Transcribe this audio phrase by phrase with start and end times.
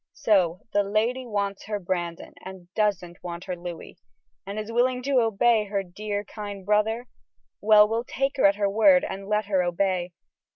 [0.13, 3.99] So the lady wants her Brandon, and doesn't want her Louis,
[4.47, 7.05] yet is willing to obey her dear, kind brother?
[7.61, 10.13] Well, we'll take her at her word and let her obey.